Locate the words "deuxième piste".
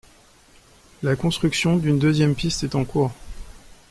1.99-2.63